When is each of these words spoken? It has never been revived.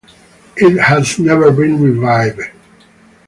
It 0.57 0.79
has 0.79 1.19
never 1.19 1.51
been 1.51 1.79
revived. 1.79 2.41